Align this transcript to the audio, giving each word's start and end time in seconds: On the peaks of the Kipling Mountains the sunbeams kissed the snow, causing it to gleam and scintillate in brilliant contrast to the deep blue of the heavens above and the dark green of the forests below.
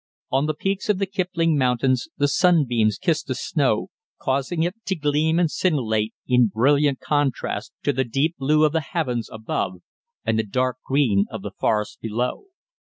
On 0.31 0.47
the 0.47 0.55
peaks 0.55 0.89
of 0.89 0.97
the 0.97 1.05
Kipling 1.05 1.59
Mountains 1.59 2.07
the 2.17 2.27
sunbeams 2.27 2.97
kissed 2.97 3.27
the 3.27 3.35
snow, 3.35 3.91
causing 4.19 4.63
it 4.63 4.73
to 4.85 4.95
gleam 4.95 5.37
and 5.37 5.51
scintillate 5.51 6.15
in 6.27 6.47
brilliant 6.47 6.99
contrast 6.99 7.71
to 7.83 7.93
the 7.93 8.03
deep 8.03 8.35
blue 8.39 8.65
of 8.65 8.71
the 8.71 8.81
heavens 8.81 9.29
above 9.31 9.83
and 10.25 10.39
the 10.39 10.43
dark 10.43 10.77
green 10.83 11.25
of 11.29 11.43
the 11.43 11.51
forests 11.51 11.97
below. 12.01 12.45